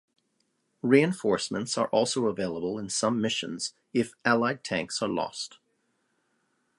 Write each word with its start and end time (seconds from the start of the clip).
Reinforcements 0.81 1.77
are 1.77 1.87
also 1.89 2.25
available 2.25 2.79
in 2.79 2.89
some 2.89 3.21
missions 3.21 3.75
if 3.93 4.15
allied 4.25 4.63
tanks 4.63 4.99
are 5.03 5.07
lost. 5.07 5.59